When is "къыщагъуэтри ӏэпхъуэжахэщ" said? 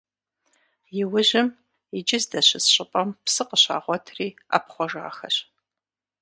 3.47-5.35